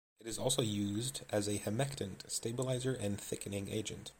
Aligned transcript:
It 0.19 0.25
is 0.25 0.39
also 0.39 0.63
used 0.63 1.21
as 1.29 1.47
a 1.47 1.59
humectant, 1.59 2.25
stabiliser, 2.27 2.99
and 2.99 3.21
thickening 3.21 3.69
agent. 3.69 4.09